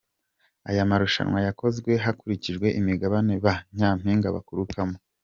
Ayo 0.69 0.81
marushanwa 0.89 1.39
yakozwe 1.47 1.91
hakurikijwe 2.03 2.67
imigabane 2.79 3.33
ba 3.43 3.53
Nyampinga 3.77 4.27
baturukamo. 4.35 4.95